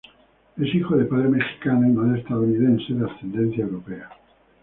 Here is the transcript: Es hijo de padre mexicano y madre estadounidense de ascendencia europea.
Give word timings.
Es 0.57 0.73
hijo 0.73 0.95
de 0.97 1.05
padre 1.05 1.29
mexicano 1.29 1.87
y 1.87 1.91
madre 1.91 2.21
estadounidense 2.21 2.91
de 2.95 3.05
ascendencia 3.07 3.65
europea. 3.65 4.09